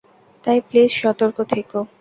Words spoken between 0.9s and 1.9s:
সতর্ক থেকো।